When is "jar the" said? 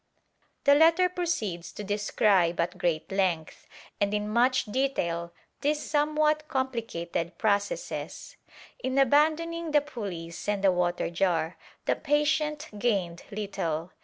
11.11-11.95